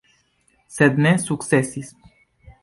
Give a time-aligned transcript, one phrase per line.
[0.77, 1.93] Sed ne sukcesis.